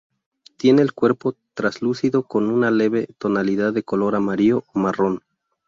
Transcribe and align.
Tiene 0.57 0.81
el 0.81 0.93
cuerpo 0.93 1.35
traslúcido 1.53 2.23
con 2.23 2.49
una 2.49 2.71
leve 2.71 3.07
tonalidad 3.19 3.71
de 3.71 3.83
color 3.83 4.15
amarillo 4.15 4.63
o 4.73 4.79
marrón. 4.79 5.21